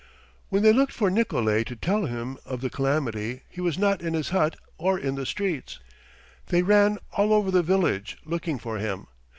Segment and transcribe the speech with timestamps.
[0.49, 4.15] When they looked for Nikolay to tell him of the calamity he was not in
[4.15, 5.79] his hut or in the streets.
[6.47, 9.05] They ran all over the village, looking for him.